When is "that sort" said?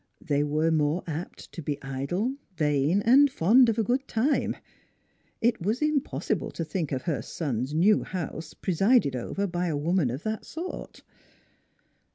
10.23-11.03